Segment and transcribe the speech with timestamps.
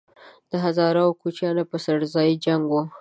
[0.51, 2.81] د هزاره او کوچیانو په څړځای جنګ وو